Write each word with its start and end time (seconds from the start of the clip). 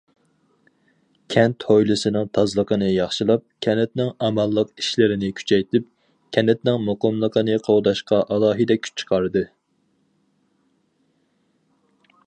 كەنت 1.33 1.65
ھويلىسىنىڭ 1.71 2.31
تازىلىقىنى 2.37 2.87
ياخشىلاپ، 2.93 3.43
كەنتنىڭ 3.65 4.09
ئامانلىق 4.27 4.71
ئىشلىرىنى 4.83 5.29
كۈچەيتىپ، 5.41 5.87
كەنتنىڭ 6.39 6.81
مۇقىملىقىنى 6.89 7.59
قوغداشقا 7.69 8.23
ئالاھىدە 8.37 8.81
كۈچ 8.87 8.99
چىقاردى. 9.03 9.47